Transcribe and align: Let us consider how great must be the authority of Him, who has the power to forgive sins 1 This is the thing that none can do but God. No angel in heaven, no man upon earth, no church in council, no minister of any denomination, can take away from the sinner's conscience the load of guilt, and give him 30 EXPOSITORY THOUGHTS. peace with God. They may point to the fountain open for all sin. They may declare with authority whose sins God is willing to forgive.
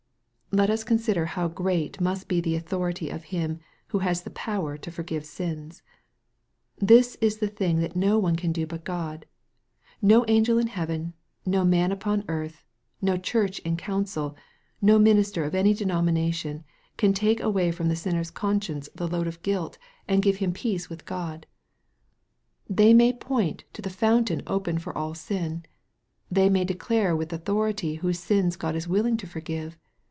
Let 0.53 0.69
us 0.69 0.83
consider 0.83 1.27
how 1.27 1.47
great 1.47 2.01
must 2.01 2.27
be 2.27 2.41
the 2.41 2.57
authority 2.57 3.09
of 3.09 3.23
Him, 3.31 3.61
who 3.87 3.99
has 3.99 4.23
the 4.23 4.29
power 4.31 4.75
to 4.79 4.91
forgive 4.91 5.23
sins 5.25 5.81
1 6.79 6.87
This 6.87 7.15
is 7.21 7.37
the 7.37 7.47
thing 7.47 7.79
that 7.79 7.95
none 7.95 8.35
can 8.35 8.51
do 8.51 8.67
but 8.67 8.83
God. 8.83 9.25
No 10.01 10.25
angel 10.27 10.57
in 10.57 10.67
heaven, 10.67 11.13
no 11.45 11.63
man 11.63 11.93
upon 11.93 12.25
earth, 12.27 12.65
no 13.01 13.15
church 13.15 13.59
in 13.59 13.77
council, 13.77 14.35
no 14.81 14.99
minister 14.99 15.45
of 15.45 15.55
any 15.55 15.73
denomination, 15.73 16.65
can 16.97 17.13
take 17.13 17.39
away 17.39 17.71
from 17.71 17.87
the 17.87 17.95
sinner's 17.95 18.29
conscience 18.29 18.89
the 18.93 19.07
load 19.07 19.27
of 19.27 19.41
guilt, 19.43 19.77
and 20.05 20.21
give 20.21 20.35
him 20.43 20.51
30 20.51 20.51
EXPOSITORY 20.51 20.53
THOUGHTS. 20.53 20.61
peace 20.83 20.89
with 20.89 21.05
God. 21.05 21.47
They 22.69 22.93
may 22.93 23.13
point 23.13 23.63
to 23.71 23.81
the 23.81 23.89
fountain 23.89 24.41
open 24.47 24.79
for 24.79 24.91
all 24.97 25.13
sin. 25.15 25.63
They 26.29 26.49
may 26.49 26.65
declare 26.65 27.15
with 27.15 27.31
authority 27.31 27.95
whose 27.95 28.19
sins 28.19 28.57
God 28.57 28.75
is 28.75 28.85
willing 28.85 29.15
to 29.15 29.25
forgive. 29.25 29.77